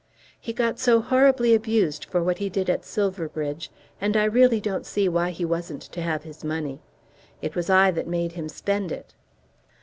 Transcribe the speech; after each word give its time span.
"He 0.39 0.51
got 0.51 0.79
so 0.79 0.99
horribly 0.99 1.53
abused 1.53 2.05
for 2.05 2.23
what 2.23 2.39
he 2.39 2.49
did 2.49 2.71
at 2.71 2.83
Silverbridge; 2.83 3.69
and 4.01 4.17
I 4.17 4.23
really 4.23 4.59
don't 4.59 4.83
see 4.87 5.07
why 5.07 5.29
he 5.29 5.45
wasn't 5.45 5.83
to 5.83 6.01
have 6.01 6.23
his 6.23 6.43
money. 6.43 6.79
It 7.39 7.53
was 7.53 7.69
I 7.69 7.91
that 7.91 8.07
made 8.07 8.31
him 8.31 8.49
spend 8.49 8.91
it." 8.91 9.13